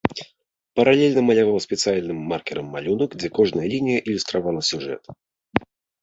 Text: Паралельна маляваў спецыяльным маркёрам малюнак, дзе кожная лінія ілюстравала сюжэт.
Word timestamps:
Паралельна 0.77 1.21
маляваў 1.25 1.57
спецыяльным 1.65 2.19
маркёрам 2.31 2.71
малюнак, 2.75 3.11
дзе 3.23 3.29
кожная 3.37 3.67
лінія 3.75 3.99
ілюстравала 4.07 4.61
сюжэт. 4.71 5.03